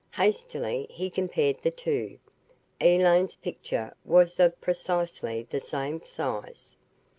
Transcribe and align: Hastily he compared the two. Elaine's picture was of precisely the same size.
Hastily 0.15 0.87
he 0.89 1.11
compared 1.11 1.61
the 1.61 1.69
two. 1.69 2.17
Elaine's 2.79 3.35
picture 3.35 3.93
was 4.03 4.39
of 4.39 4.59
precisely 4.59 5.45
the 5.51 5.59
same 5.59 6.03
size. 6.03 6.75